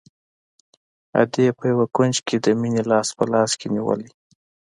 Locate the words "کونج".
1.95-2.15